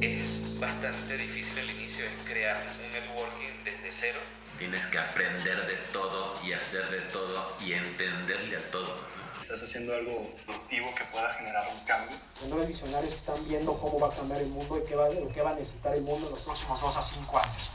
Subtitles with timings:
[0.00, 4.20] Es bastante difícil el inicio, es crear un networking desde cero.
[4.58, 8.96] Tienes que aprender de todo y hacer de todo y entenderle a todo.
[9.38, 12.16] Estás haciendo algo productivo que pueda generar un cambio.
[12.48, 15.42] Los visionarios están viendo cómo va a cambiar el mundo y qué va, lo que
[15.42, 17.70] va a necesitar el mundo en los próximos 2 a 5 años.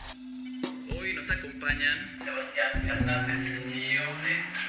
[0.98, 4.66] Hoy nos acompañan Sebastián Hernández, CEO de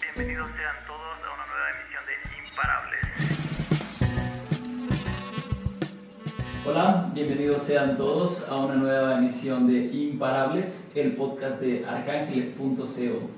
[0.00, 0.83] Bienvenidos sean
[6.66, 13.28] Hola, bienvenidos sean todos a una nueva emisión de Imparables, el podcast de arcángeles.co,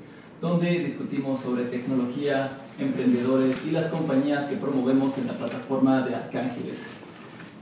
[0.40, 6.84] donde discutimos sobre tecnología, emprendedores y las compañías que promovemos en la plataforma de Arcángeles.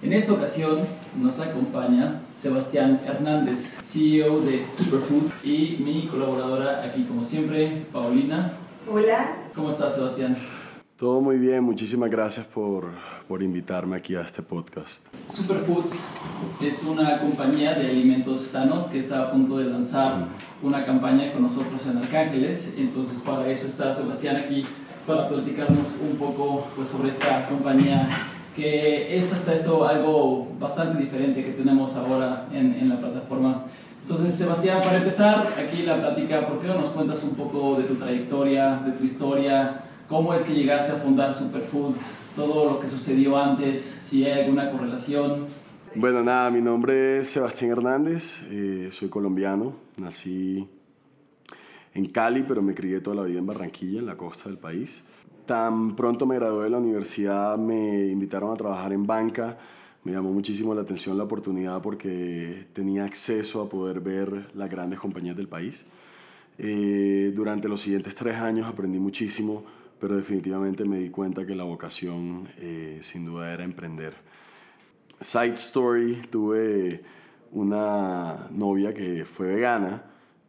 [0.03, 0.81] En esta ocasión
[1.19, 8.53] nos acompaña Sebastián Hernández, CEO de Superfoods, y mi colaboradora aquí como siempre, Paulina.
[8.87, 9.37] Hola.
[9.55, 10.37] ¿Cómo estás, Sebastián?
[10.97, 12.93] Todo muy bien, muchísimas gracias por,
[13.27, 15.05] por invitarme aquí a este podcast.
[15.27, 16.05] Superfoods
[16.62, 20.28] es una compañía de alimentos sanos que está a punto de lanzar
[20.62, 22.77] una campaña con nosotros en Arcángeles.
[22.78, 24.65] Entonces, para eso está Sebastián aquí
[25.05, 28.09] para platicarnos un poco pues, sobre esta compañía
[28.55, 33.65] que es hasta eso algo bastante diferente que tenemos ahora en, en la plataforma.
[34.03, 37.83] Entonces, Sebastián, para empezar aquí la plática, ¿por qué no nos cuentas un poco de
[37.83, 39.91] tu trayectoria, de tu historia?
[40.08, 42.14] ¿Cómo es que llegaste a fundar Superfoods?
[42.36, 45.47] Todo lo que sucedió antes, si hay alguna correlación.
[45.94, 50.69] Bueno, nada, mi nombre es Sebastián Hernández, eh, soy colombiano, nací
[51.94, 55.05] en Cali, pero me crié toda la vida en Barranquilla, en la costa del país.
[55.47, 59.56] Tan pronto me gradué de la universidad, me invitaron a trabajar en banca.
[60.02, 65.00] Me llamó muchísimo la atención la oportunidad porque tenía acceso a poder ver las grandes
[65.00, 65.86] compañías del país.
[66.58, 69.64] Eh, durante los siguientes tres años aprendí muchísimo,
[70.05, 74.12] pero definitivamente me di cuenta que la vocación eh, sin duda era emprender.
[75.19, 77.02] Side story, tuve
[77.52, 80.05] una novia que fue vegana.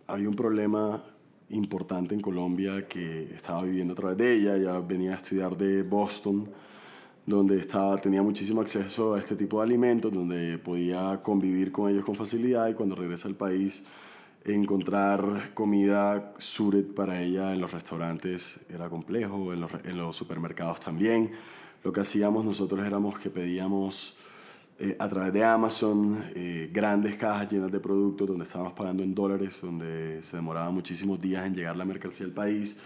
[0.08, 1.02] Había un problema
[1.52, 4.58] importante en Colombia que estaba viviendo a través de ella.
[4.58, 6.50] Ella venía a estudiar de Boston,
[7.26, 12.04] donde estaba, tenía muchísimo acceso a este tipo de alimentos, donde podía convivir con ellos
[12.04, 13.86] con facilidad y cuando regresa al país
[14.46, 20.80] encontrar comida suret para ella en los restaurantes era complejo, en los, en los supermercados
[20.80, 21.32] también.
[21.84, 24.16] Lo que hacíamos nosotros éramos que pedíamos
[24.78, 29.16] eh, a través de Amazon eh, grandes cajas llenas de productos donde estábamos pagando en
[29.16, 32.78] dólares, donde se demoraba muchísimos días en llegar la mercancía al país,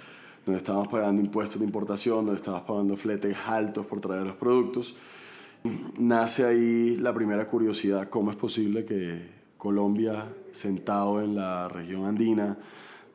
[0.45, 4.95] donde estábamos pagando impuestos de importación, donde estábamos pagando fletes altos por traer los productos.
[5.99, 12.57] Nace ahí la primera curiosidad, ¿cómo es posible que Colombia, sentado en la región andina,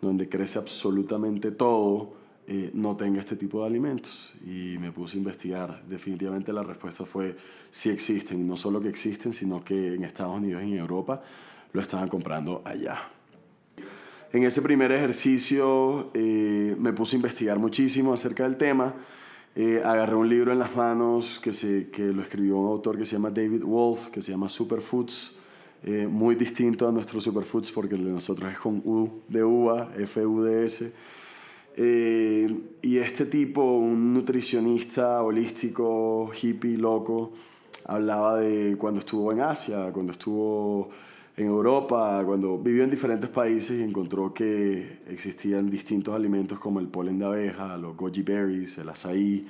[0.03, 2.12] donde crece absolutamente todo,
[2.47, 4.34] eh, no tenga este tipo de alimentos.
[4.44, 5.82] Y me puse a investigar.
[5.88, 7.34] Definitivamente la respuesta fue
[7.71, 11.22] sí existen, y no solo que existen, sino que en Estados Unidos y en Europa
[11.72, 13.11] lo estaban comprando allá.
[14.31, 18.94] En ese primer ejercicio eh, me puse a investigar muchísimo acerca del tema.
[19.56, 23.06] Eh, agarré un libro en las manos que, se, que lo escribió un autor que
[23.06, 25.44] se llama David Wolf, que se llama Superfoods
[25.87, 29.91] eh, muy distinto a nuestros superfoods porque el de nosotros es con U de uva,
[29.95, 30.91] F-U-D-S.
[31.77, 32.47] Eh,
[32.81, 37.33] y este tipo, un nutricionista holístico, hippie, loco,
[37.84, 40.89] hablaba de cuando estuvo en Asia, cuando estuvo
[41.37, 46.89] en Europa, cuando vivió en diferentes países y encontró que existían distintos alimentos como el
[46.89, 49.47] polen de abeja, los goji berries, el azaí,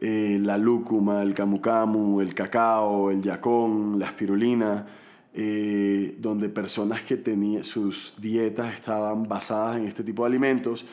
[0.00, 4.86] eh, la lúcuma, el camu camu, el cacao, el yacón, la espirulina
[5.34, 10.84] eh, donde personas que tenían sus dietas estaban basadas en este tipo de alimentos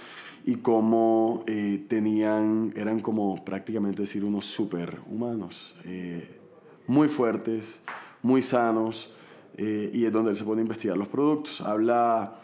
[0.46, 6.40] y como eh, tenían, eran como prácticamente decir unos superhumanos, eh,
[6.88, 7.82] muy fuertes,
[8.22, 9.14] muy sanos,
[9.58, 11.60] y es donde él se pone a investigar los productos.
[11.60, 12.40] Habla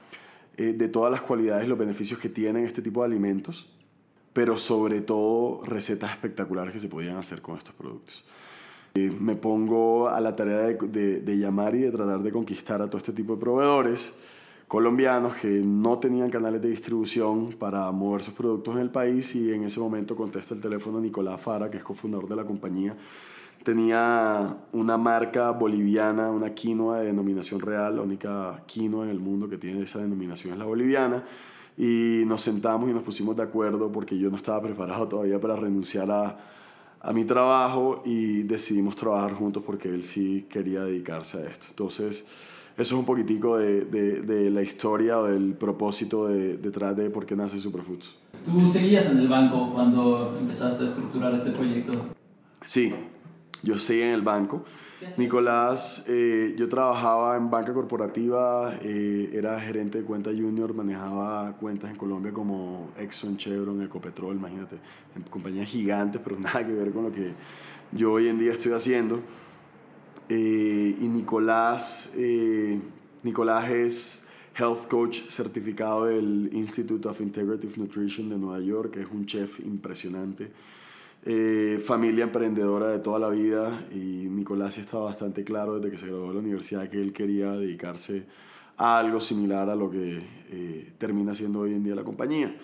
[0.57, 3.69] de todas las cualidades los beneficios que tienen este tipo de alimentos,
[4.33, 8.25] pero sobre todo recetas espectaculares que se podían hacer con estos productos.
[8.95, 12.97] Me pongo a la tarea de, de, llamar y de tratar de conquistar a todo
[12.97, 14.13] este tipo de proveedores
[14.69, 19.51] colombianos que no tenían canales de distribución para mover sus productos en el país y
[19.51, 22.95] en ese momento contesta el teléfono Nicolás Fara, que es cofundador de la compañía.
[23.63, 29.49] Tenía una marca boliviana, una quinoa de denominación real, la única quinoa en el mundo
[29.49, 31.25] que tiene esa denominación es la boliviana.
[31.77, 35.57] Y nos sentamos y nos pusimos de acuerdo porque yo no estaba preparado todavía para
[35.57, 36.37] renunciar a,
[37.05, 41.67] a mi trabajo y decidimos trabajar juntos porque él sí quería dedicarse a esto.
[41.69, 42.25] Entonces,
[42.77, 47.11] eso es un poquitico de, de, de la historia o del propósito de, detrás de
[47.11, 48.15] por qué nace Superfoods.
[48.43, 51.93] ¿Tú seguías en el banco cuando empezaste a estructurar este proyecto?
[52.63, 52.91] Sí,
[53.61, 54.63] yo seguía en el banco.
[55.17, 61.91] Nicolás, eh, yo trabajaba en banca corporativa, eh, era gerente de cuenta junior, manejaba cuentas
[61.91, 64.77] en Colombia como Exxon, Chevron, Ecopetrol, imagínate,
[65.15, 67.33] en compañías gigantes, pero nada que ver con lo que
[67.91, 69.19] yo hoy en día estoy haciendo.
[70.29, 72.13] Eh, y Nicolás,
[73.21, 74.23] Nicolás es
[74.57, 79.59] health coach certificado del Institute of Integrative Nutrition de Nueva York, que es un chef
[79.59, 80.51] impresionante.
[81.27, 86.05] Eh, familia emprendedora de toda la vida y Nicolás estaba bastante claro desde que se
[86.05, 88.27] graduó de la universidad que él quería dedicarse
[88.77, 92.55] a algo similar a lo que eh, termina siendo hoy en día la compañía.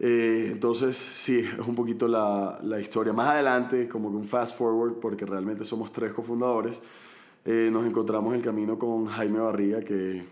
[0.00, 3.12] Eh, entonces, sí, es un poquito la, la, historia.
[3.12, 6.82] Más adelante, como que un fast forward, porque realmente somos tres cofundadores,
[7.44, 10.24] nos encontramos en el camino con Jaime Barriga, que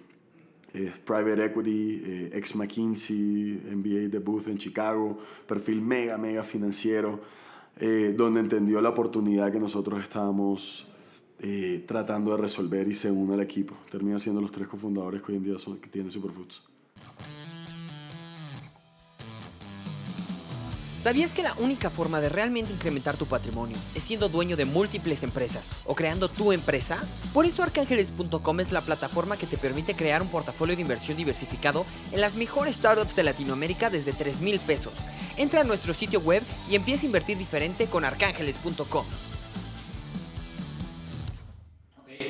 [0.72, 7.20] es private equity, eh, ex McKinsey, MBA de Booth en Chicago, perfil mega, mega financiero,
[7.76, 10.86] eh, donde entendió la oportunidad que nosotros estábamos
[11.38, 13.74] eh, tratando de resolver y se une al equipo.
[13.90, 16.62] Termina siendo los tres cofundadores que hoy en día son, que tiene Superfoods.
[21.00, 25.22] ¿Sabías que la única forma de realmente incrementar tu patrimonio es siendo dueño de múltiples
[25.22, 27.00] empresas o creando tu empresa?
[27.32, 31.86] Por eso arcángeles.com es la plataforma que te permite crear un portafolio de inversión diversificado
[32.12, 34.92] en las mejores startups de Latinoamérica desde 3 mil pesos.
[35.38, 39.06] Entra a nuestro sitio web y empieza a invertir diferente con arcángeles.com.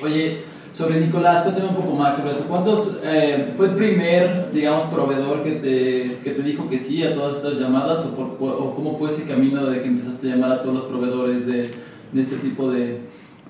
[0.01, 2.45] Oye, sobre Nicolás, cuéntame un poco más sobre eso.
[2.49, 7.15] ¿Cuántos eh, fue el primer, digamos, proveedor que te, que te dijo que sí a
[7.15, 10.61] todas estas llamadas o, o, cómo fue ese camino de que empezaste a llamar a
[10.61, 11.71] todos los proveedores de,
[12.13, 13.01] de este tipo de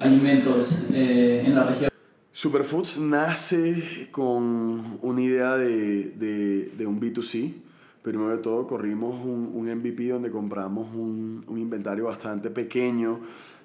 [0.00, 1.90] alimentos eh, en la región?
[2.32, 7.52] Superfoods nace con una idea de, de, de, un B2C.
[8.02, 13.20] Primero de todo corrimos un, un MVP donde compramos un, un inventario bastante pequeño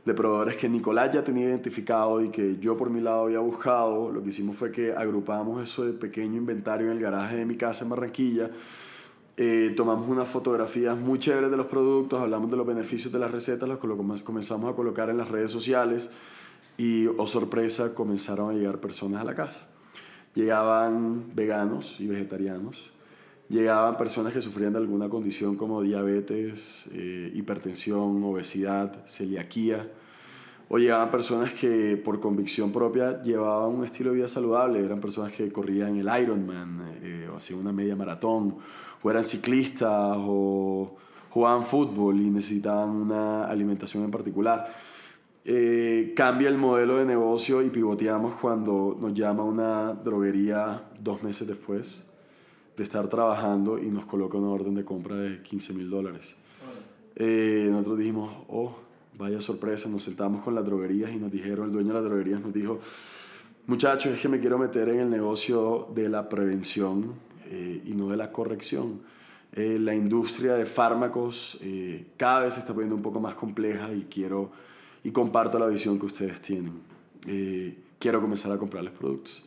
[0.05, 4.11] de proveedores que Nicolás ya tenía identificado y que yo por mi lado había buscado.
[4.11, 7.55] Lo que hicimos fue que agrupamos eso de pequeño inventario en el garaje de mi
[7.55, 8.51] casa en Barranquilla.
[9.37, 13.31] Eh, tomamos unas fotografías muy chéveres de los productos, hablamos de los beneficios de las
[13.31, 13.79] recetas, los
[14.21, 16.09] comenzamos a colocar en las redes sociales
[16.77, 19.67] y, oh sorpresa, comenzaron a llegar personas a la casa.
[20.35, 22.91] Llegaban veganos y vegetarianos,
[23.49, 29.91] llegaban personas que sufrían de alguna condición como diabetes, eh, hipertensión, obesidad, celiaquía,
[30.67, 35.31] o llegaban personas que por convicción propia llevaban un estilo de vida saludable, eran personas
[35.31, 38.57] que corrían el Ironman, eh, o hacían una media maratón,
[39.03, 40.95] o eran ciclistas, o
[41.29, 44.73] jugaban fútbol y necesitaban una alimentación en particular.
[45.43, 51.47] Eh, cambia el modelo de negocio y pivoteamos cuando nos llama una droguería dos meses
[51.47, 52.04] después
[52.77, 56.35] de estar trabajando y nos coloca una orden de compra de 15 mil dólares.
[57.15, 58.75] Eh, nosotros dijimos, oh,
[59.17, 62.41] vaya sorpresa, nos sentamos con las droguerías y nos dijeron, el dueño de las droguerías
[62.41, 62.79] nos dijo,
[63.67, 67.13] muchachos, es que me quiero meter en el negocio de la prevención
[67.45, 69.01] eh, y no de la corrección.
[69.53, 71.57] Eh, la industria de fármacos
[72.17, 74.51] cada vez se está poniendo un poco más compleja y quiero
[75.01, 76.81] y comparto la visión que ustedes tienen.
[77.97, 79.45] quiero comenzar a comprarles productos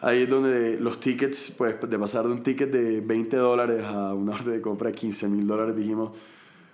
[0.00, 4.14] ahí es donde los tickets, pues de pasar de un ticket de 20 dólares a
[4.14, 6.12] una orden de compra de 15 mil dólares, dijimos,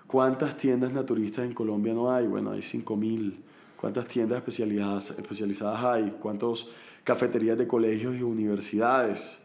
[0.06, 2.26] ¿cuántas tiendas naturistas en Colombia no hay?
[2.26, 3.44] Bueno, hay 5 mil.
[3.76, 6.16] ¿Cuántas tiendas especializadas, especializadas hay?
[6.20, 6.66] ¿Cuántas
[7.02, 9.40] cafeterías de colegios y universidades?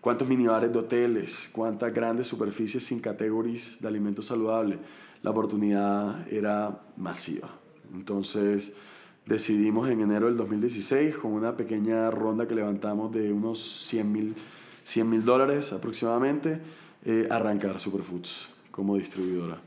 [0.00, 1.50] ¿Cuántos minibares de hoteles?
[1.52, 4.78] ¿Cuántas grandes superficies sin categorías de alimentos saludables?
[5.22, 7.50] La oportunidad era masiva.
[7.92, 8.72] Entonces,
[9.30, 14.34] decidimos en enero del 2016, con una pequeña ronda que levantamos de unos 100 mil
[14.82, 16.60] 100, dólares aproximadamente,
[17.04, 19.60] eh, arrancar Superfoods como distribuidora.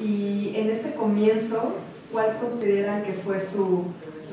[0.00, 1.76] Y en este comienzo,
[2.12, 3.86] ¿cuál consideran que fue su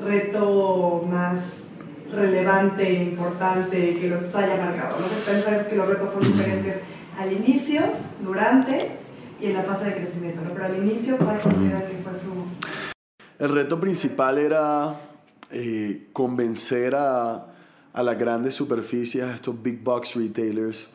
[0.04, 1.72] reto más
[2.12, 4.98] relevante, importante, que los haya marcado?
[5.00, 5.42] ¿no?
[5.42, 6.82] Sabemos que los retos son diferentes
[7.18, 7.82] al inicio,
[8.22, 8.92] durante
[9.40, 10.52] y en la fase de crecimiento, ¿no?
[10.52, 12.44] pero al inicio, ¿cuál consideran que fue su
[13.40, 14.94] el reto principal era
[15.50, 17.46] eh, convencer a,
[17.92, 20.90] a, las grandes superficies, a estos big box retailers,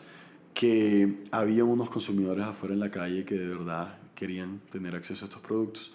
[0.53, 5.27] que había unos consumidores afuera en la calle que de verdad querían tener acceso a
[5.27, 5.91] estos productos.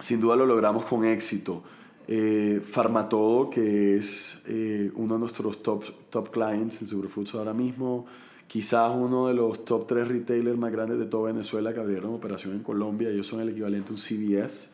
[0.00, 1.64] Sin duda lo logramos con éxito.
[2.06, 8.04] Eh, Farmatodo, que es eh, uno de nuestros top, top clients en Superfoods ahora mismo,
[8.46, 12.52] quizás uno de los top tres retailers más grandes de toda Venezuela que abrieron operación
[12.52, 13.08] en Colombia.
[13.08, 14.73] Ellos son el equivalente a un CVS.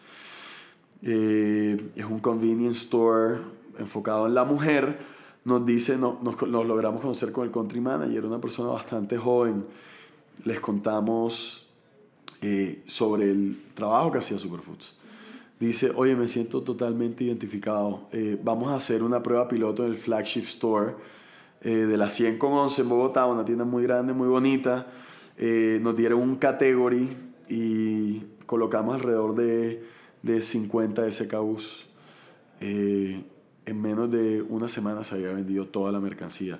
[1.03, 3.39] Eh, es un convenience store
[3.79, 4.99] enfocado en la mujer.
[5.45, 9.65] Nos dice, no, nos, logramos conocer con el country manager, una persona bastante joven.
[10.45, 11.67] Les contamos
[12.43, 14.95] eh, sobre el trabajo que hacía Superfoods.
[15.59, 18.09] dice, oye, me siento totalmente identificado.
[18.13, 20.95] Eh, vamos a hacer una prueba piloto en el flagship store
[21.63, 24.87] eh, de la 100 con 11 en Bogotá, una tienda muy grande, muy bonita.
[25.37, 27.11] Eh, nos dieron un category
[27.51, 29.83] y colocamos alrededor de,
[30.23, 31.87] de 50 SKUs.
[32.61, 33.23] Eh,
[33.67, 36.59] en menos de una semana se había vendido toda la mercancía.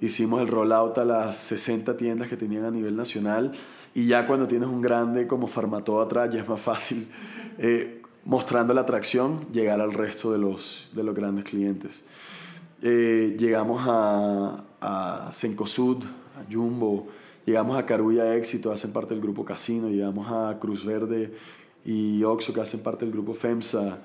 [0.00, 3.52] Hicimos el rollout a las 60 tiendas que tenían a nivel nacional
[3.94, 7.08] y ya cuando tienes un grande como Farmatodo atrás ya es más fácil,
[7.58, 12.04] eh, mostrando la atracción, llegar al resto de los, de los grandes clientes.
[12.82, 17.08] Eh, llegamos a, a Cencosud, a Jumbo,
[17.46, 21.32] llegamos a Carulla Éxito, hacen parte del grupo Casino, llegamos a Cruz Verde
[21.86, 24.00] y Oxo, que hacen parte del grupo FEMSA,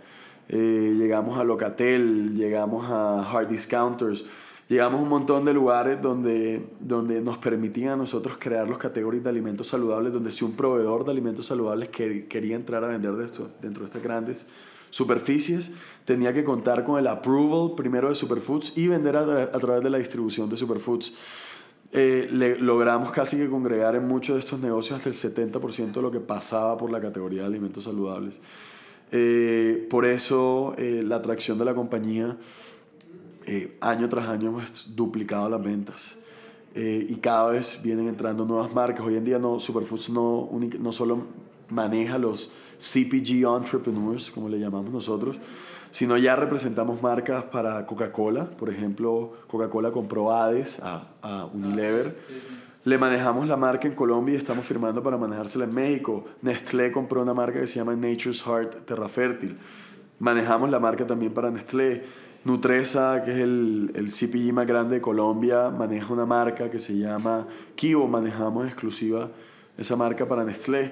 [0.48, 4.24] eh, llegamos a Locatel, llegamos a Hard Discounters,
[4.70, 9.24] llegamos a un montón de lugares donde, donde nos permitían a nosotros crear los categorías
[9.24, 13.14] de alimentos saludables, donde si un proveedor de alimentos saludables que, quería entrar a vender
[13.14, 13.26] de
[13.62, 14.48] dentro de estas grandes
[14.92, 15.72] superficies,
[16.06, 19.98] tenía que contar con el approval primero de Superfoods y vender a través de la
[19.98, 21.14] distribución de Superfoods.
[21.94, 26.02] Eh, le, logramos casi que congregar en muchos de estos negocios hasta el 70% de
[26.02, 28.40] lo que pasaba por la categoría de alimentos saludables.
[29.12, 32.38] Eh, por eso eh, la atracción de la compañía,
[33.46, 36.18] eh, año tras año hemos duplicado las ventas.
[36.74, 39.06] Eh, y cada vez vienen entrando nuevas marcas.
[39.06, 41.26] Hoy en día no, Superfoods no, no solo
[41.70, 45.38] maneja los CPG entrepreneurs, como le llamamos nosotros,
[45.92, 48.46] sino ya representamos marcas para Coca-Cola.
[48.46, 52.18] Por ejemplo, Coca-Cola compró Hades a, a Unilever.
[52.84, 56.26] Le manejamos la marca en Colombia y estamos firmando para manejársela en México.
[56.42, 59.58] Nestlé compró una marca que se llama Nature's Heart Terra Fértil.
[60.18, 62.04] Manejamos la marca también para Nestlé.
[62.44, 66.98] Nutresa, que es el, el CPG más grande de Colombia, maneja una marca que se
[66.98, 68.08] llama Kivo.
[68.08, 69.30] Manejamos exclusiva
[69.78, 70.92] esa marca para Nestlé.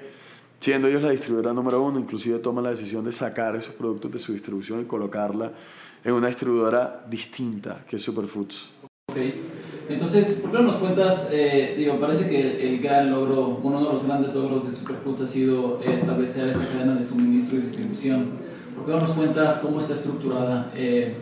[0.60, 4.18] Siendo ellos la distribuidora número uno, inclusive toman la decisión de sacar esos productos de
[4.18, 5.52] su distribución y colocarla
[6.04, 8.70] en una distribuidora distinta que es Superfoods.
[9.08, 9.16] Ok.
[9.88, 11.30] Entonces, ¿por qué no nos cuentas?
[11.32, 15.26] eh, digo, parece que el gran logro, uno de los grandes logros de Superfoods ha
[15.26, 18.28] sido eh, establecer esta cadena de suministro y distribución.
[18.76, 21.14] ¿Por qué no nos cuentas cómo está estructurada eh,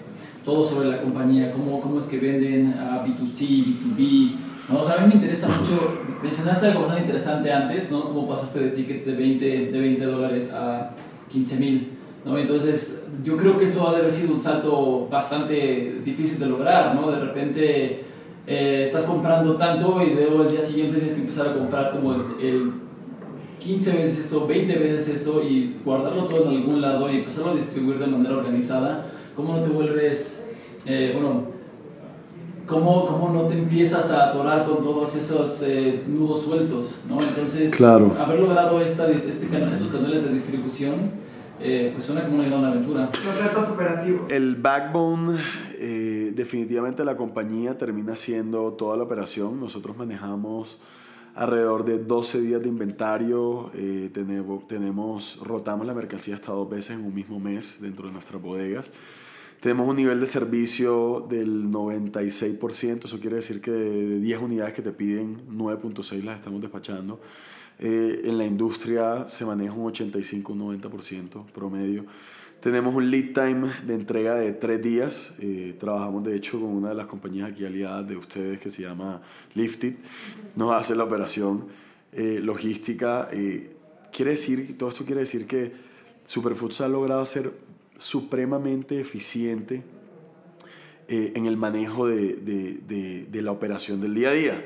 [0.44, 1.52] todo sobre la compañía?
[1.52, 4.47] ¿Cómo, ¿Cómo es que venden a B2C, B2B?
[4.68, 4.80] ¿No?
[4.80, 8.04] O a mí me interesa mucho, mencionaste algo bastante interesante antes, ¿no?
[8.04, 10.90] Cómo pasaste de tickets de 20, de 20 dólares a
[11.30, 11.98] 15 mil.
[12.24, 12.36] ¿no?
[12.36, 16.94] Entonces, yo creo que eso ha de haber sido un salto bastante difícil de lograr,
[16.94, 17.10] ¿no?
[17.10, 18.04] De repente
[18.46, 22.14] eh, estás comprando tanto y luego el día siguiente tienes que empezar a comprar como
[22.14, 22.72] el, el
[23.60, 27.54] 15 veces eso, 20 veces eso y guardarlo todo en algún lado y empezarlo a
[27.54, 29.12] distribuir de manera organizada.
[29.34, 30.48] ¿Cómo no te vuelves,
[30.86, 31.46] eh, bueno,
[32.68, 37.16] cómo, cómo no te empiezas a atorar con todos esos eh, nudos sueltos, ¿no?
[37.20, 38.14] Entonces, Claro.
[38.20, 41.26] haber logrado esta, este canal, estos canales de distribución,
[41.60, 43.06] eh, pues suena como una gran aventura.
[43.24, 44.30] Los retos operativos.
[44.30, 45.40] El backbone,
[45.80, 49.58] eh, definitivamente la compañía termina siendo toda la operación.
[49.58, 50.78] Nosotros manejamos
[51.34, 53.70] alrededor de 12 días de inventario.
[53.74, 58.12] eh, tenemos, tenemos, rotamos la mercancía hasta dos veces en un mismo mes dentro de
[58.12, 58.90] nuestras bodegas.
[59.60, 64.82] Tenemos un nivel de servicio del 96%, eso quiere decir que de 10 unidades que
[64.82, 67.20] te piden, 9.6 las estamos despachando.
[67.80, 72.06] Eh, en la industria se maneja un 85-90% promedio.
[72.60, 75.32] Tenemos un lead time de entrega de tres días.
[75.38, 78.82] Eh, trabajamos de hecho con una de las compañías aquí aliadas de ustedes que se
[78.82, 79.22] llama
[79.54, 79.94] Lifted.
[80.56, 81.66] Nos hace la operación
[82.12, 83.28] eh, logística.
[83.32, 83.76] Eh,
[84.12, 85.72] quiere decir, todo esto quiere decir que
[86.26, 87.52] Superfoods ha logrado ser
[87.98, 89.82] supremamente eficiente
[91.08, 94.64] eh, en el manejo de, de- de- la operación del día a día.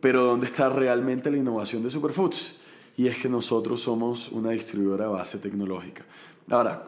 [0.00, 2.54] Pero ¿dónde está realmente la innovación de Superfoods?
[2.96, 6.04] Y es que nosotros somos una distribuidora de base tecnológica.
[6.50, 6.84] Ahora,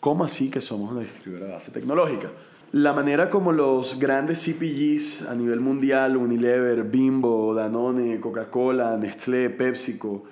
[0.00, 2.30] ¿cómo así que somos una distribuidora de base tecnológica?
[2.72, 10.24] La manera como los grandes CPGs a nivel mundial, Unilever, Bimbo, Danone, Coca-Cola, Nestlé, PepsiCo,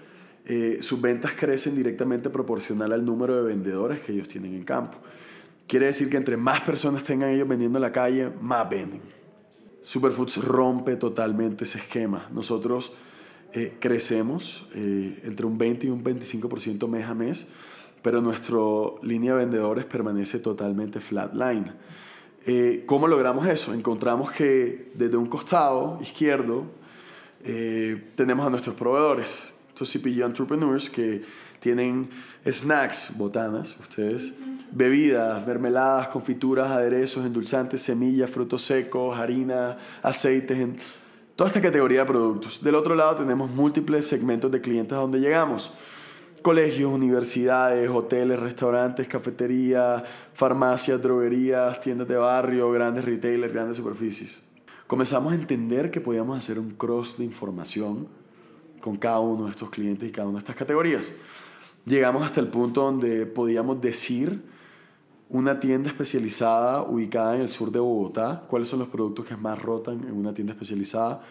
[0.44, 4.98] eh, sus ventas crecen directamente proporcional al número de vendedores que ellos tienen en campo.
[5.66, 9.02] Quiere decir que entre más personas tengan ellos vendiendo en la calle, más venden.
[9.82, 12.28] Superfoods rompe totalmente ese esquema.
[12.32, 12.92] Nosotros
[13.52, 17.48] eh, crecemos eh, entre un 20 y un 25% mes a mes,
[18.02, 18.58] pero nuestra
[19.02, 21.72] línea de vendedores permanece totalmente flatline.
[22.44, 23.72] Eh, ¿Cómo logramos eso?
[23.72, 26.64] Encontramos que desde un costado izquierdo
[27.44, 29.51] eh, tenemos a nuestros proveedores,
[29.82, 31.22] estos CPG entrepreneurs que
[31.60, 32.10] tienen
[32.44, 34.34] snacks, botanas, ustedes,
[34.70, 40.76] bebidas, mermeladas, confituras, aderezos, endulzantes, semillas, frutos secos, harina, aceites, en
[41.36, 42.62] toda esta categoría de productos.
[42.62, 45.72] Del otro lado tenemos múltiples segmentos de clientes a donde llegamos.
[46.42, 50.02] colegios, universidades, hoteles, restaurantes, cafeterías,
[50.34, 54.42] farmacias, droguerías, tiendas de barrio, grandes retailers, grandes superficies.
[54.88, 58.08] Comenzamos a entender que podíamos hacer un cross de información
[58.82, 61.14] con cada uno de estos clientes y cada una de estas categorías.
[61.86, 64.42] Llegamos hasta el punto donde podíamos decir
[65.30, 69.60] una tienda especializada ubicada en el sur de Bogotá, cuáles son los productos que más
[69.60, 71.22] rotan en una tienda especializada,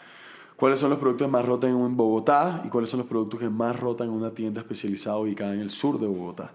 [0.55, 3.49] cuáles son los productos que más rotan en Bogotá y cuáles son los productos que
[3.49, 6.51] más rotan en una tienda especializada ubicada en el sur de Bogotá.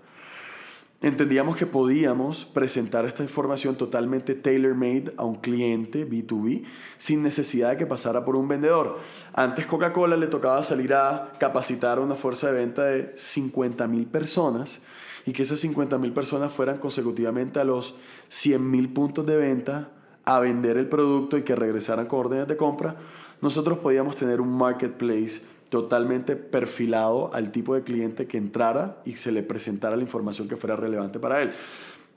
[1.02, 6.64] Entendíamos que podíamos presentar esta información totalmente tailor-made a un cliente B2B
[6.96, 8.98] sin necesidad de que pasara por un vendedor.
[9.34, 14.06] Antes Coca-Cola le tocaba salir a capacitar a una fuerza de venta de 50 mil
[14.06, 14.80] personas
[15.26, 17.94] y que esas 50 mil personas fueran consecutivamente a los
[18.28, 19.90] 100 mil puntos de venta
[20.24, 22.96] a vender el producto y que regresaran con órdenes de compra.
[23.42, 29.32] Nosotros podíamos tener un marketplace totalmente perfilado al tipo de cliente que entrara y se
[29.32, 31.50] le presentara la información que fuera relevante para él.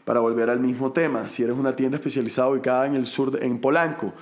[0.05, 3.45] Para volver al mismo tema, si eres una tienda especializada ubicada en el sur, de,
[3.45, 4.13] en Polanco,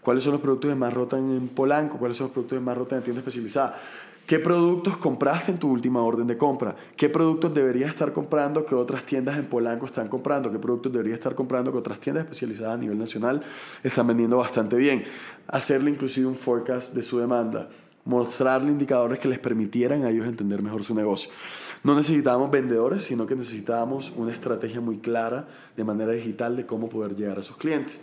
[0.00, 1.98] ¿cuáles son los productos que más rotan en Polanco?
[1.98, 3.80] ¿Cuáles son los productos que más rotan en tienda especializada?
[4.26, 6.76] ¿Qué productos compraste en tu última orden de compra?
[6.96, 10.50] ¿Qué productos deberías estar comprando que otras tiendas en Polanco están comprando?
[10.52, 13.42] ¿Qué productos deberías estar comprando que otras tiendas especializadas a nivel nacional
[13.82, 15.04] están vendiendo bastante bien?
[15.48, 17.68] Hacerle inclusive un forecast de su demanda
[18.04, 21.30] mostrarle indicadores que les permitieran a ellos entender mejor su negocio.
[21.84, 26.88] No necesitábamos vendedores, sino que necesitábamos una estrategia muy clara de manera digital de cómo
[26.88, 28.00] poder llegar a sus clientes.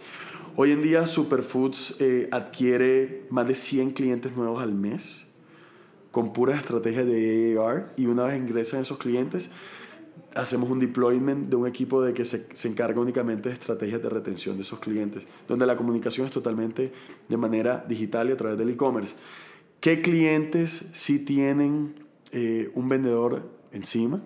[0.55, 5.27] Hoy en día Superfoods eh, adquiere más de 100 clientes nuevos al mes
[6.11, 9.51] con puras estrategias de AAR y una vez ingresan esos clientes
[10.35, 14.09] hacemos un deployment de un equipo de que se, se, encarga únicamente de estrategias de
[14.09, 16.93] retención de esos clientes, donde la comunicación es totalmente
[17.27, 19.15] de manera digital y a través del e-commerce.
[19.79, 24.21] ¿Qué clientes sí tienen eh, un vendedor encima?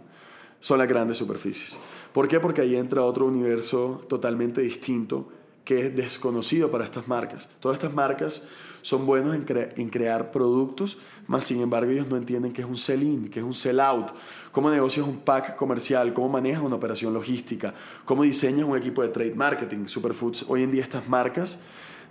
[0.60, 1.77] Son las grandes superficies.
[2.12, 2.39] ¿Por qué?
[2.39, 5.29] Porque ahí entra otro universo totalmente distinto
[5.63, 7.47] que es desconocido para estas marcas.
[7.60, 8.47] Todas estas marcas
[8.82, 13.30] son buenos en, crear productos, mas sin embargo ellos no entienden qué es un sell-in,
[13.30, 14.08] qué es un sell-out,
[14.51, 17.75] cómo negocias un pack comercial, cómo manejas una operación logística,
[18.06, 19.86] cómo diseñas un equipo de trade marketing.
[19.86, 21.63] Superfoods, hoy en día estas marcas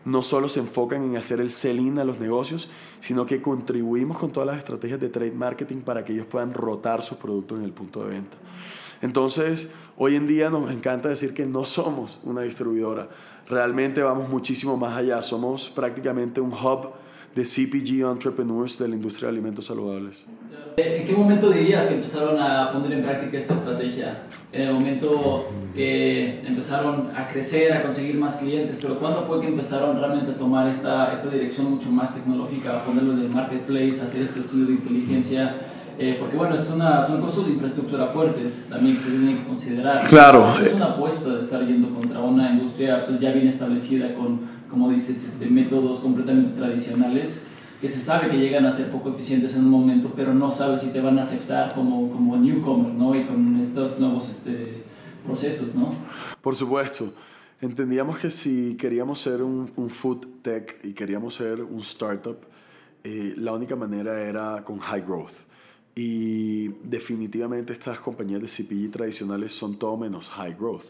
[0.04, 4.30] no solo se enfocan en hacer el sell-in a los negocios, sino que contribuimos con
[4.30, 7.72] todas las estrategias de trade marketing para que ellos puedan rotar sus productos en el
[7.72, 8.36] punto de venta.
[9.00, 13.08] Entonces, hoy en día nos encanta decir que no somos una distribuidora,
[13.48, 16.90] realmente vamos muchísimo más allá, somos prácticamente un hub
[17.34, 20.26] de CPG entrepreneurs de la industria de alimentos saludables.
[20.76, 24.22] ¿En qué momento dirías que empezaron a poner en práctica esta estrategia?
[24.52, 29.48] En el momento que empezaron a crecer, a conseguir más clientes, pero ¿cuándo fue que
[29.48, 34.00] empezaron realmente a tomar esta, esta dirección mucho más tecnológica, a ponerlo en el marketplace,
[34.00, 35.56] a hacer este estudio de inteligencia?
[35.98, 39.44] Eh, porque bueno, es una, son costos de infraestructura fuertes también que se tienen que
[39.44, 40.08] considerar.
[40.08, 40.54] Claro.
[40.58, 44.40] Es una apuesta de estar yendo contra una industria pues, ya bien establecida con,
[44.72, 47.42] como dices, este, métodos completamente tradicionales
[47.80, 50.80] que se sabe que llegan a ser poco eficientes en un momento, pero no sabes
[50.80, 53.14] si te van a aceptar como, como newcomer, ¿no?
[53.14, 54.84] Y con estos nuevos este,
[55.26, 55.94] procesos, ¿no?
[56.40, 57.12] Por supuesto.
[57.60, 62.38] Entendíamos que si queríamos ser un, un food tech y queríamos ser un startup,
[63.04, 65.44] eh, la única manera era con high growth.
[65.94, 70.86] Y definitivamente estas compañías de CPG tradicionales son todo menos high growth.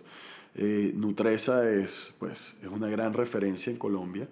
[0.55, 4.29] Eh, Nutresa es, pues, es una gran referencia en Colombia.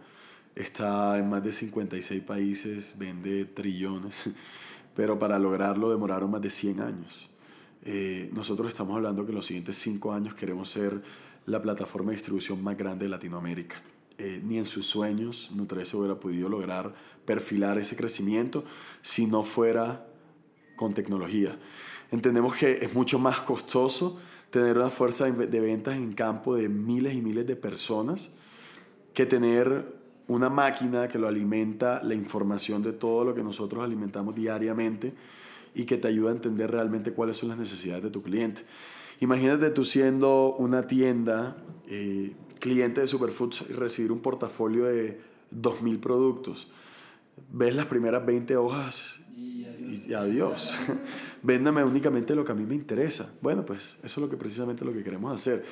[0.54, 4.30] Está en más de 56 países, vende trillones,
[4.94, 7.30] pero para lograrlo demoraron más de 100 años.
[7.82, 11.02] Eh, nosotros estamos hablando que en los siguientes 5 años queremos ser
[11.46, 13.82] la plataforma de distribución más grande de Latinoamérica.
[14.18, 18.64] Eh, ni en sus sueños Nutresa hubiera podido lograr perfilar ese crecimiento
[19.00, 20.06] si no fuera
[20.76, 21.58] con tecnología.
[22.10, 24.20] Entendemos que es mucho más costoso
[24.50, 28.32] tener una fuerza de ventas en campo de miles y miles de personas
[29.14, 34.34] que tener una máquina que lo alimenta la información de todo lo que nosotros alimentamos
[34.34, 35.12] diariamente
[35.74, 38.62] y que te ayuda a entender realmente cuáles son las necesidades de tu cliente.
[39.20, 41.56] Imagínate tú siendo una tienda,
[41.88, 45.20] eh, cliente de Superfoods y recibir un portafolio de
[45.52, 46.70] 2.000 productos.
[47.52, 49.20] Ves las primeras 20 hojas
[50.10, 50.76] y adiós.
[51.42, 53.32] Véndame únicamente lo que a mí me interesa.
[53.40, 55.64] Bueno, pues eso es lo que precisamente lo que queremos hacer.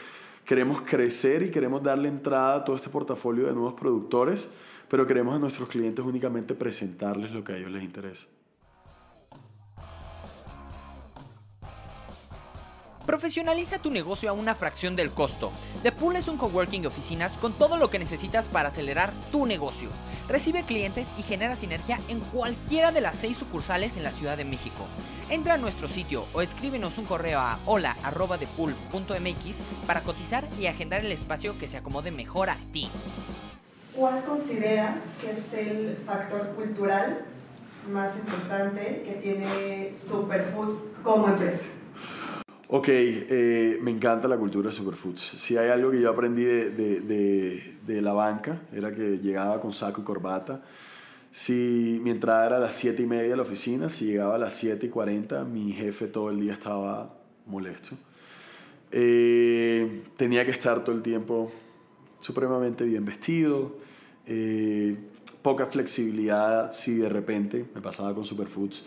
[0.44, 4.48] Queremos crecer y queremos darle entrada a todo este portafolio de nuevos productores,
[4.88, 8.28] pero queremos a nuestros clientes únicamente presentarles lo que a ellos les interesa.
[13.08, 15.50] Profesionaliza tu negocio a una fracción del costo.
[15.82, 19.46] The Pool es un coworking de oficinas con todo lo que necesitas para acelerar tu
[19.46, 19.88] negocio.
[20.28, 24.44] Recibe clientes y genera sinergia en cualquiera de las seis sucursales en la Ciudad de
[24.44, 24.86] México.
[25.30, 31.10] Entra a nuestro sitio o escríbenos un correo a hola.depool.mx para cotizar y agendar el
[31.10, 32.90] espacio que se acomode mejor a ti.
[33.96, 37.24] ¿Cuál consideras que es el factor cultural
[37.88, 41.77] más importante que tiene Superfoods como empresa?
[42.70, 45.20] Ok, eh, me encanta la cultura de Superfoods.
[45.20, 49.72] Si hay algo que yo aprendí de, de, de, la banca, era que llegaba con
[49.72, 50.62] saco y corbata.
[51.30, 54.38] Si mi entrada era a las 7 y media a la oficina, si llegaba a
[54.38, 57.14] las 7 y 40, mi jefe todo el día estaba
[57.46, 57.96] molesto.
[58.90, 61.50] Eh, tenía que estar todo el tiempo
[62.20, 63.78] supremamente bien vestido,
[64.26, 64.94] eh,
[65.40, 68.84] poca flexibilidad si de repente, me pasaba con Superfoods,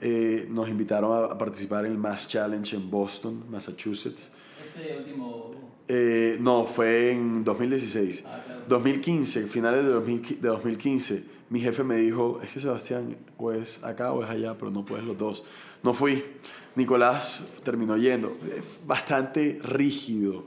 [0.00, 4.32] eh, nos invitaron a, participar en el Mass Challenge en Boston, Massachusetts.
[4.60, 5.50] Este último...
[5.88, 8.24] Eh, no, fue en 2016.
[8.26, 8.62] Ah, claro.
[8.68, 13.84] 2015, finales de, 2000 de 2015, mi jefe me dijo, es que Sebastián, o es
[13.84, 15.44] acá o es allá, pero no puedes los dos.
[15.82, 16.24] No fui.
[16.74, 18.36] Nicolás terminó yendo.
[18.86, 20.44] Bastante rígido.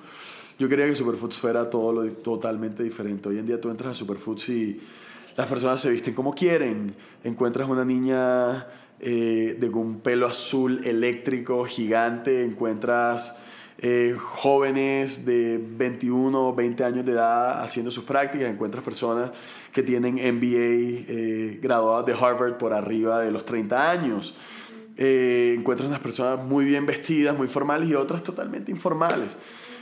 [0.60, 3.30] Yo quería que Superfoods fuera todo lo totalmente diferente.
[3.30, 4.82] Hoy en día tú entras a Superfoods y
[5.38, 6.94] las personas se visten como quieren.
[7.24, 8.68] Encuentras una niña
[9.00, 13.36] eh, de un pelo azul eléctrico gigante, encuentras
[13.82, 19.32] eh, jóvenes de 21 o 20 años de edad haciendo sus prácticas, encuentras personas
[19.72, 24.36] que tienen MBA eh, graduadas de Harvard por arriba de los 30 años.
[24.98, 29.38] Eh, encuentras unas personas muy bien vestidas, muy formales y otras totalmente informales.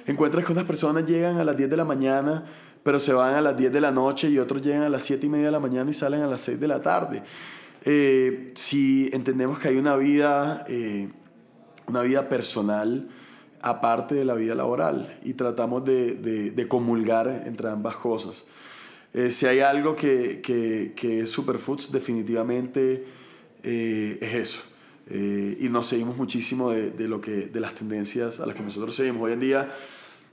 [0.06, 2.46] Encuentras que unas personas llegan a las 10 de la mañana,
[2.84, 5.26] pero se van a las 10 de la noche y otros llegan a las 7
[5.26, 7.24] y media de la mañana y salen a las 6 de la tarde.
[7.90, 11.08] Eh, si entendemos que hay una vida, eh,
[11.88, 13.08] una vida personal
[13.62, 18.46] aparte de la vida laboral y tratamos de, de, de comulgar entre ambas cosas.
[19.14, 23.06] Eh, si hay algo que, que, que es Superfoods, definitivamente
[23.64, 24.64] eh, es eso.
[25.10, 28.64] Eh, y nos seguimos muchísimo de, de, lo que, de las tendencias a las que
[28.64, 29.24] nosotros seguimos.
[29.24, 29.74] Hoy en día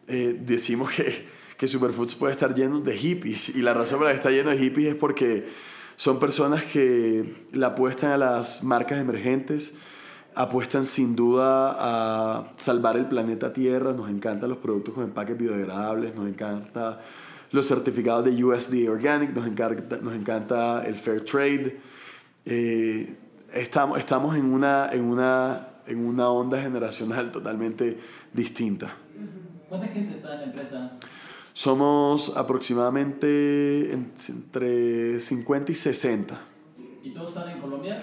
[0.08, 1.24] eh, decimos que,
[1.56, 4.50] que Superfoods puede estar lleno de hippies y la razón por la que está lleno
[4.50, 5.46] de hippies es porque
[5.96, 9.74] son personas que le apuestan a las marcas emergentes,
[10.34, 16.14] apuestan sin duda a salvar el planeta Tierra, nos encantan los productos con empaques biodegradables,
[16.14, 17.00] nos encanta
[17.52, 21.78] los certificados de USDA Organic, nos encanta, nos encanta el Fair Trade.
[22.44, 23.16] Eh,
[23.52, 27.98] estamos, estamos en, una, en, una, en una onda generacional totalmente
[28.32, 28.96] distinta.
[29.68, 30.98] ¿Cuánta gente está en la empresa?
[31.54, 36.40] Somos aproximadamente entre 50 y 60.
[37.04, 37.96] ¿Y todos están en Colombia?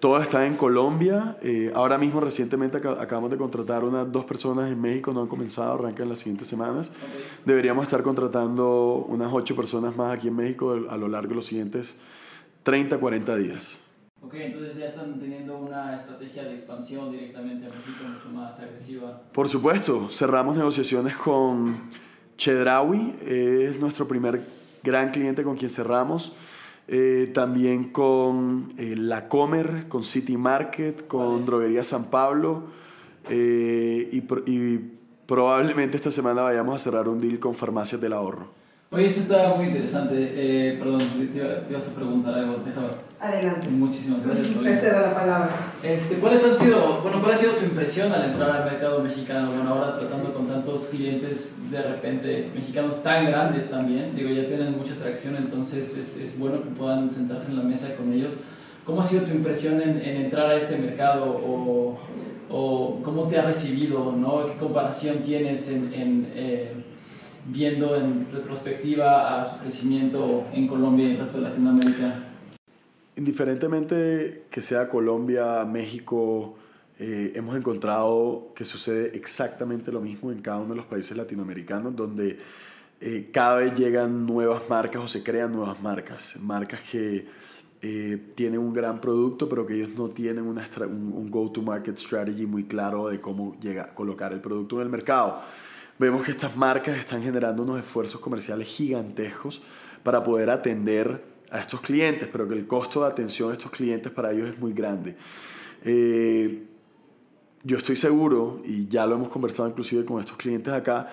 [0.00, 1.38] Todos están en Colombia.
[1.40, 5.28] Eh, ahora mismo, recientemente, ac acabamos de contratar unas dos personas en México, no han
[5.28, 6.88] comenzado, arrancan las siguientes semanas.
[6.88, 7.24] Okay.
[7.46, 11.46] Deberíamos estar contratando unas ocho personas más aquí en México a lo largo de los
[11.46, 11.98] siguientes
[12.64, 13.80] 30, 40 días.
[14.20, 19.22] Ok, entonces ya están teniendo una estrategia de expansión directamente a México mucho más agresiva.
[19.32, 21.88] Por supuesto, cerramos negociaciones con
[22.40, 24.40] Chedraui, es nuestro primer
[24.82, 26.32] gran cliente con quien cerramos.
[26.88, 31.44] Eh, también con eh, La Comer, con City Market, con vale.
[31.44, 32.64] Droguería San Pablo
[33.28, 38.59] eh, y, y, probablemente esta semana vayamos a cerrar un deal con Farmacias del Ahorro.
[38.92, 40.14] Oye, eso está muy interesante.
[40.16, 41.38] Eh, perdón, te,
[41.70, 42.56] ibas a preguntar algo.
[42.64, 42.88] Déjame.
[43.20, 43.68] Adelante.
[43.68, 44.48] Muchísimas gracias.
[44.48, 45.50] Te cedo la palabra.
[45.80, 49.52] Este, ¿Cuáles han sido, bueno, cuál ha sido tu impresión al entrar al mercado mexicano?
[49.52, 54.76] Bueno, ahora tratando con tantos clientes de repente mexicanos tan grandes también, digo, ya tienen
[54.76, 58.38] mucha atracción, entonces es, es bueno que puedan sentarse en la mesa con ellos.
[58.84, 61.96] ¿Cómo ha sido tu impresión en, en entrar a este mercado o,
[62.50, 64.46] o, cómo te ha recibido, ¿no?
[64.46, 66.72] ¿Qué comparación tienes en, en eh,
[67.46, 72.24] viendo en retrospectiva a su crecimiento en Colombia y el resto de Latinoamérica?
[73.16, 76.56] Indiferentemente que sea Colombia, México,
[76.98, 81.96] eh, hemos encontrado que sucede exactamente lo mismo en cada uno de los países latinoamericanos,
[81.96, 82.38] donde
[83.00, 87.26] eh, cada vez llegan nuevas marcas o se crean nuevas marcas, marcas que
[87.80, 92.44] eh, tienen un gran producto, pero que ellos no tienen una un, un go-to-market strategy
[92.44, 95.40] muy claro de cómo llega, colocar el producto en el mercado.
[96.00, 99.60] Vemos que estas marcas están generando unos esfuerzos comerciales gigantescos
[100.02, 104.10] para poder atender a estos clientes, pero que el costo de atención a estos clientes
[104.10, 105.14] para ellos es muy grande.
[105.84, 106.64] Eh,
[107.64, 111.12] yo estoy seguro, y ya lo hemos conversado inclusive con estos clientes acá,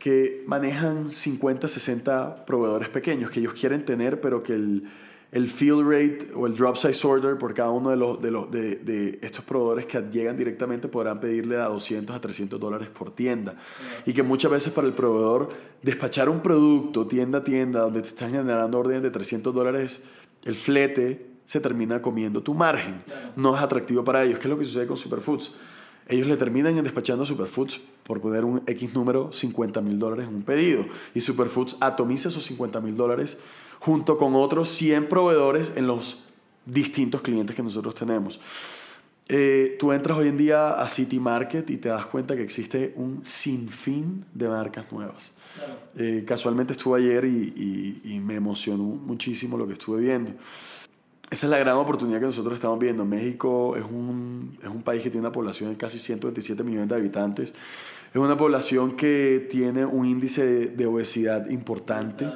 [0.00, 4.90] que manejan 50, 60 proveedores pequeños que ellos quieren tener, pero que el,
[5.30, 8.50] el fill rate o el drop size order por cada uno de, los, de, los,
[8.50, 13.10] de, de estos proveedores que llegan directamente podrán pedirle a 200 a 300 dólares por
[13.10, 13.56] tienda.
[14.06, 15.50] Y que muchas veces para el proveedor
[15.82, 20.02] despachar un producto tienda a tienda donde te están generando órdenes de 300 dólares,
[20.44, 23.02] el flete se termina comiendo tu margen.
[23.36, 24.38] No es atractivo para ellos.
[24.38, 25.54] ¿Qué es lo que sucede con Superfoods?
[26.06, 30.36] Ellos le terminan despachando a Superfoods por poner un X número 50 mil dólares en
[30.36, 30.86] un pedido.
[31.14, 33.38] Y Superfoods atomiza esos 50 mil dólares
[33.80, 36.24] junto con otros 100 proveedores en los
[36.66, 38.40] distintos clientes que nosotros tenemos.
[39.30, 42.94] Eh, tú entras hoy en día a City Market y te das cuenta que existe
[42.96, 45.32] un sinfín de marcas nuevas.
[45.96, 50.32] Eh, casualmente estuve ayer y, y, me emocionó muchísimo lo que estuve viendo.
[51.30, 53.04] Esa es la gran oportunidad que nosotros estamos viendo.
[53.04, 56.94] México es un, es un país que tiene una población de casi 127 millones de
[56.94, 57.54] habitantes.
[58.10, 62.32] Es una población que tiene un índice de, de obesidad importante.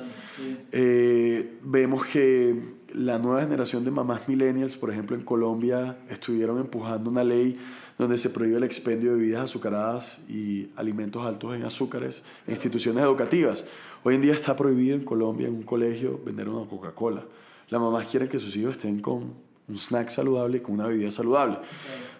[0.71, 7.09] Eh, vemos que la nueva generación de mamás millennials, por ejemplo en Colombia, estuvieron empujando
[7.09, 7.59] una ley
[7.97, 13.03] donde se prohíbe el expendio de bebidas azucaradas y alimentos altos en azúcares en instituciones
[13.03, 13.65] educativas.
[14.03, 17.25] Hoy en día está prohibido en Colombia, en un colegio, vender una Coca-Cola.
[17.73, 19.33] Las mamás quieren que sus hijos estén con
[19.67, 21.57] un snack saludable y con una bebida saludable.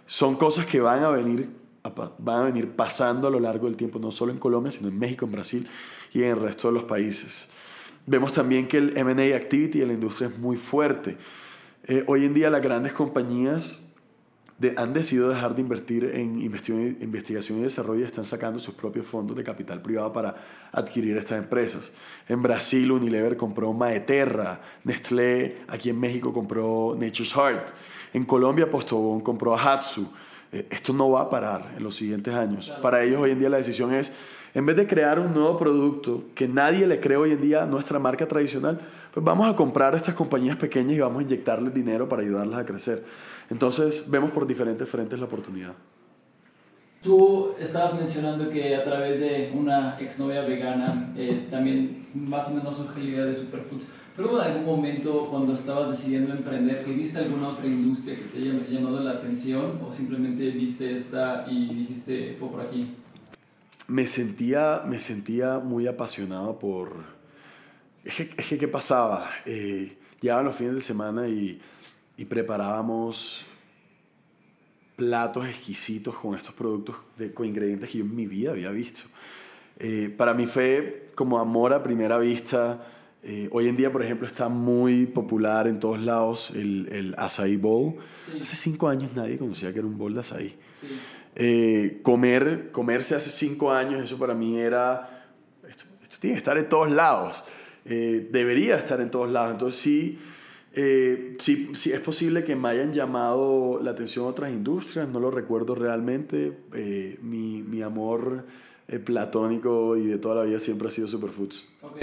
[0.07, 1.47] Son cosas que van a venir
[2.19, 4.99] van a venir pasando a lo largo del tiempo, no solo en Colombia, sino en
[4.99, 5.69] México, en Brasil
[6.15, 7.51] y en el resto de los países.
[8.07, 11.19] Vemos también que el MA activity de la industria es muy fuerte.
[11.85, 13.83] Eh, hoy en día las grandes compañías
[14.77, 19.37] han decidido dejar de invertir en investigación y desarrollo y están sacando sus propios fondos
[19.37, 20.35] de capital privado para
[20.73, 21.93] adquirir estas empresas.
[22.29, 27.69] En Brasil Unilever compró Maeterra, Nestlé aquí en México compró Nature's Heart,
[28.13, 30.07] en Colombia Postobón compró Hatsu.
[30.53, 32.73] Eh, esto no va a parar en los siguientes años.
[32.83, 34.13] Para ellos hoy en día la decisión es
[34.55, 37.67] en vez de crear un nuevo producto que nadie le cree hoy en día a
[37.67, 38.79] nuestra marca tradicional,
[39.13, 42.61] pues vamos a comprar a estas compañías pequeñas y vamos a inyectarles dinero para ayudarlas
[42.61, 43.03] a crecer.
[43.53, 45.75] Entonces vemos por diferentes frentes la oportunidad.
[47.03, 52.77] Tú estabas mencionando que a través de una exnovia vegana eh, también más o menos
[52.77, 53.87] surge la idea de Superfoods.
[54.17, 58.39] ¿Pero hubo algún momento cuando estabas decidiendo emprender que viste alguna otra industria que te
[58.39, 62.95] haya llamado la atención o simplemente viste esta y dijiste fue por aquí?
[63.93, 67.05] me sentía, me sentía muy apasionado por...
[68.05, 69.31] Es que, ¿qué pasaba?
[69.45, 71.61] Eh, llegaban los fines de semana y,
[72.23, 73.45] y, preparábamos
[74.97, 79.03] platos exquisitos con estos productos, de, con ingredientes que yo en mi vida había visto.
[79.79, 82.87] Eh, para mí fue como amor a primera vista.
[83.23, 87.57] Eh, hoy en día, por ejemplo, está muy popular en todos lados el, el acai
[87.57, 87.97] bowl.
[88.41, 90.49] Hace cinco años nadie conocía que era un bowl de acai.
[90.81, 90.89] Sí.
[91.35, 95.31] Eh, comer, comerse hace cinco años, eso para mí era,
[95.67, 95.87] esto,
[96.21, 97.45] tiene que estar en todos lados,
[97.87, 99.53] eh, debería estar en todos lados.
[99.53, 100.19] Entonces sí,
[100.75, 105.31] eh, sí, sí, es posible que me hayan llamado la atención otras industrias, no lo
[105.31, 106.53] recuerdo realmente.
[107.23, 108.45] mi, mi amor
[109.05, 111.69] platónico y de toda la vida siempre ha sido Superfoods.
[111.83, 111.99] Ok,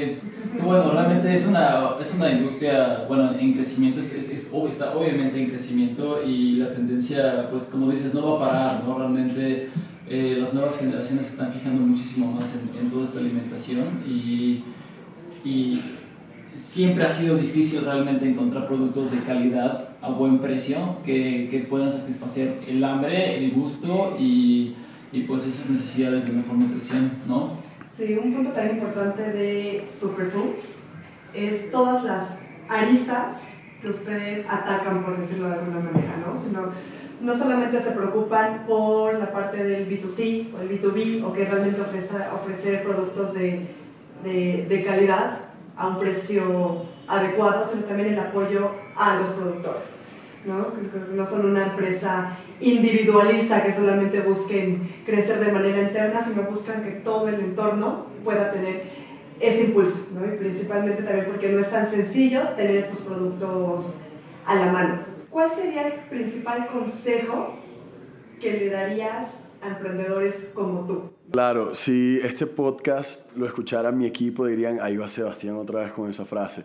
[0.63, 5.49] bueno, realmente es una, es una industria, bueno, en crecimiento, es, es, está obviamente en
[5.49, 8.97] crecimiento y la tendencia, pues como dices, no va a parar, ¿no?
[8.97, 9.69] Realmente
[10.07, 14.63] eh, las nuevas generaciones se están fijando muchísimo más en, en toda esta alimentación y,
[15.43, 15.81] y
[16.53, 21.89] siempre ha sido difícil realmente encontrar productos de calidad a buen precio que, que puedan
[21.89, 24.75] satisfacer el hambre, el gusto y
[25.11, 27.57] y pues esas necesidades de mejor nutrición, ¿no?
[27.87, 30.89] Sí, un punto tan importante de Superfoods
[31.33, 36.35] es todas las aristas que ustedes atacan, por decirlo de alguna manera, ¿no?
[36.35, 36.71] Sino,
[37.21, 41.81] no solamente se preocupan por la parte del B2C o el B2B, o que realmente
[41.81, 43.67] ofrece, ofrecer productos de,
[44.23, 45.48] de, de calidad
[45.79, 50.01] a un precio adecuado, sino también el apoyo a los productores.
[50.45, 50.67] ¿no?
[51.13, 56.91] no son una empresa individualista que solamente busquen crecer de manera interna, sino buscan que
[56.91, 58.83] todo el entorno pueda tener
[59.39, 60.25] ese impulso, ¿no?
[60.25, 63.97] y principalmente también porque no es tan sencillo tener estos productos
[64.45, 64.99] a la mano.
[65.29, 67.55] ¿Cuál sería el principal consejo
[68.41, 71.09] que le darías emprendedores como tú?
[71.31, 76.09] Claro, si este podcast lo escuchara mi equipo dirían, ahí va Sebastián otra vez con
[76.09, 76.63] esa frase.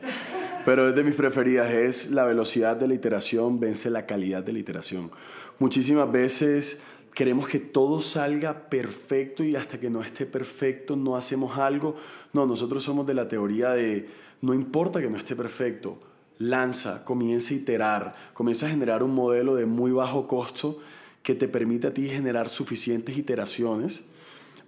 [0.65, 4.53] Pero es de mis preferidas, es la velocidad de la iteración vence la calidad de
[4.55, 5.11] la iteración.
[5.59, 6.81] Muchísimas veces
[7.15, 11.97] queremos que todo salga perfecto y hasta que no esté perfecto no hacemos algo.
[12.33, 14.09] No, nosotros somos de la teoría de
[14.41, 15.99] no importa que no esté perfecto,
[16.39, 20.79] lanza, comienza a iterar, comienza a generar un modelo de muy bajo costo
[21.25, 24.05] que te permite a ti generar suficientes iteraciones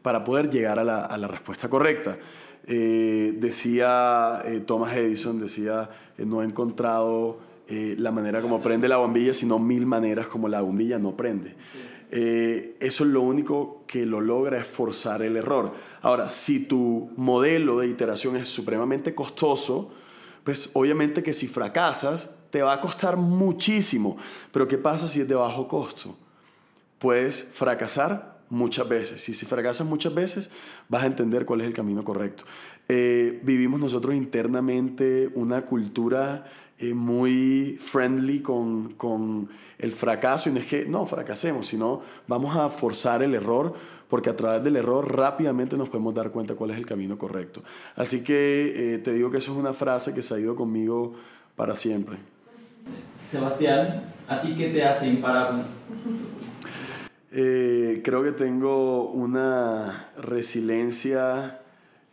[0.03, 2.19] para poder llegar a la, a la respuesta correcta.
[2.67, 5.89] Eh, decía eh, Thomas Edison, decía,
[6.19, 10.61] eh, no he encontrado la manera como prende la bombilla, sino mil maneras como la
[10.61, 11.57] bombilla no prende.
[12.09, 15.73] eso es lo único que lo logra es forzar el error.
[16.01, 19.91] Ahora, si tu modelo de iteración es supremamente costoso,
[20.45, 24.17] pues obviamente que si fracasas, te va a costar muchísimo.
[24.53, 26.17] Pero ¿qué pasa si es de bajo costo?
[27.07, 29.29] Puedes fracasar muchas veces.
[29.29, 30.51] Y si fracasas muchas veces,
[30.89, 32.43] vas a entender cuál es el camino correcto.
[32.89, 36.47] Eh, vivimos nosotros internamente una cultura
[36.81, 40.49] eh, muy friendly con, con, el fracaso.
[40.49, 43.75] Y no es que no fracasemos, sino vamos a forzar el error,
[44.09, 47.63] porque a través del error rápidamente nos podemos dar cuenta cuál es el camino correcto.
[47.95, 51.15] Así que eh, te digo que eso es una frase que se ha ido conmigo
[51.55, 52.17] para siempre.
[53.23, 55.63] Sebastián, ¿a ti qué te hace imparable?
[57.39, 61.61] Eh, creo que tengo una resiliencia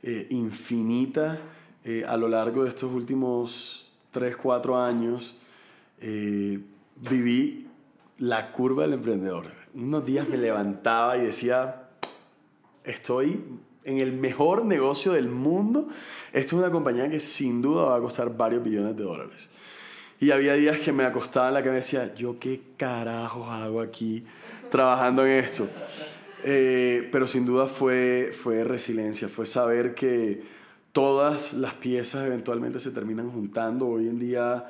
[0.02, 1.40] eh, infinita
[1.86, 5.38] eh, a lo largo de estos últimos 3, 4 años.
[6.98, 7.70] viví
[8.18, 9.46] la curva del emprendedor.
[9.74, 11.88] Unos días me levantaba y decía,
[12.84, 13.46] estoy
[13.86, 15.88] en el mejor negocio del mundo.
[16.34, 19.50] Esto es una compañía que sin duda va a costar varios billones de dólares.
[20.20, 23.82] Y había días que me acostaba en la cama y decía, ¿yo qué carajos hago
[23.82, 24.24] aquí?
[24.74, 25.70] trabajando en esto.
[26.44, 30.42] Eh, pero sin duda fue, fue resiliencia, fue saber que
[30.92, 33.88] todas las piezas eventualmente se terminan juntando.
[33.88, 34.66] Hoy en día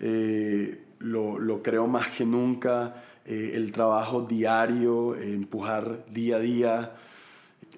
[0.00, 6.92] eh, lo, lo, creo más que nunca, eh, el trabajo diario, empujar día a día,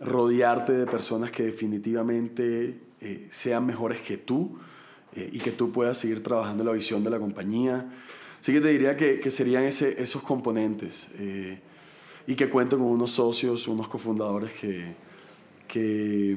[0.01, 2.79] rodearte de personas que definitivamente
[3.31, 4.59] sean mejores que tú
[5.17, 7.89] y que tú puedas seguir trabajando la visión de la compañía.
[8.41, 11.61] Así que te diría que, que serían ese, esos componentes eh,
[12.27, 14.95] y que cuento con unos socios, unos cofundadores que,
[15.67, 16.37] que,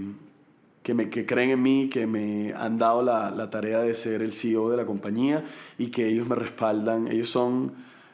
[0.83, 4.21] que, me, que creen en mí, que me han dado la, la, tarea de ser
[4.21, 5.43] el CEO de la compañía
[5.77, 7.07] y que ellos me respaldan.
[7.07, 7.73] Ellos son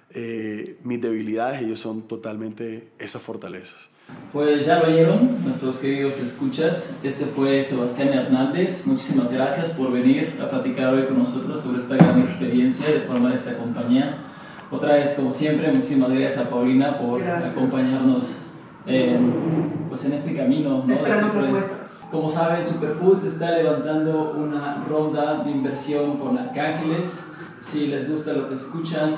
[0.10, 3.90] eh, mis debilidades, ellos son totalmente esas fortalezas.
[4.34, 6.98] Pues ya lo oyeron, nuestros queridos escuchas.
[7.04, 8.88] Este fue Sebastián Hernández.
[8.88, 13.34] Muchísimas gracias por venir a platicar hoy con nosotros sobre esta gran experiencia de formar
[13.34, 14.18] esta compañía.
[14.72, 18.40] Otra vez, como siempre, muchísimas gracias a Paulina por acompañarnos
[18.88, 20.84] en, pues en este camino.
[20.88, 20.96] ¿no?
[22.10, 27.28] Como saben, Superfoods está levantando una ronda de inversión con Arcángeles.
[27.60, 29.18] Si les gusta lo que escuchan,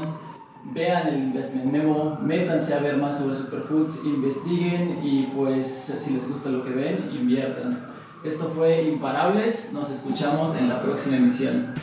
[0.74, 5.66] vean el investment memo, métanse a ver más sobre superfoods, investiguen y pues
[6.00, 7.88] si les gusta lo que ven, inviertan.
[8.24, 11.74] Esto fue Imparables, nos escuchamos en la próxima emisión.